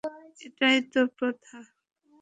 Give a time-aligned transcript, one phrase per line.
[0.45, 1.57] এটাই তো প্রথা?